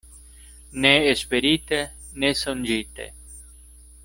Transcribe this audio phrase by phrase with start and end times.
[0.85, 1.81] Ne esperite,
[2.25, 3.11] ne sonĝite.